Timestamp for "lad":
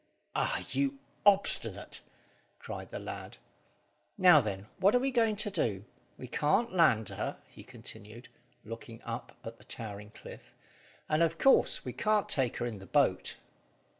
2.97-3.37